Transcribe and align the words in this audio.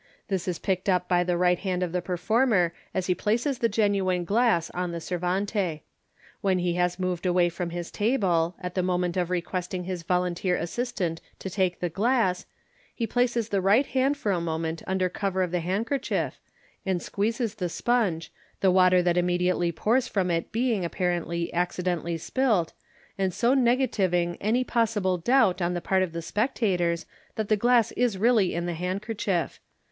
This 0.29 0.47
is 0.47 0.57
picked 0.57 0.89
up 0.89 1.07
by 1.07 1.23
the 1.23 1.37
right 1.37 1.59
hand 1.59 1.83
of 1.83 1.91
the 1.91 2.01
performer 2.01 2.73
as 2.91 3.05
he 3.05 3.13
places 3.13 3.59
the 3.59 3.69
genuine 3.69 4.25
glass 4.25 4.71
on 4.71 4.91
the 4.91 4.99
servante. 4.99 5.83
When 6.41 6.57
he 6.57 6.73
has 6.73 6.97
moved 6.97 7.23
away 7.27 7.49
from 7.49 7.69
his 7.69 7.91
table, 7.91 8.55
at 8.59 8.73
the 8.73 8.81
moment 8.81 9.15
of 9.15 9.29
requesting 9.29 9.83
his 9.83 10.01
volunteer 10.01 10.55
assistant 10.57 11.21
to 11.37 11.51
take 11.51 11.79
the 11.81 11.89
glass, 11.89 12.47
he 12.95 13.05
places 13.05 13.49
the 13.49 13.61
right 13.61 13.85
hand 13.85 14.17
for 14.17 14.31
a 14.31 14.41
moment 14.41 14.81
under 14.87 15.07
cover 15.07 15.43
of 15.43 15.51
the 15.51 15.59
handkerchief, 15.59 16.39
and 16.83 16.99
squeezes 17.03 17.53
the 17.53 17.69
sponge 17.69 18.31
the 18.59 18.71
water 18.71 19.03
that 19.03 19.17
immediately 19.17 19.71
pours 19.71 20.07
from 20.07 20.31
it 20.31 20.51
being, 20.51 20.83
apparently, 20.83 21.53
accidentally 21.53 22.17
spilt, 22.17 22.73
and 23.19 23.35
so 23.35 23.53
negativing 23.53 24.35
any 24.41 24.63
possible 24.63 25.19
doubt 25.19 25.29
MODERN 25.29 25.47
MAGIC. 25.47 25.57
yj\ 25.61 25.65
on 25.67 25.73
the 25.75 25.81
part 25.81 26.01
of 26.01 26.13
the 26.13 26.23
spectators 26.23 27.05
that 27.35 27.49
the 27.49 27.55
glass 27.55 27.91
is 27.91 28.17
really 28.17 28.55
in 28.55 28.65
the 28.65 28.73
handker 28.73 29.15
chief. 29.15 29.59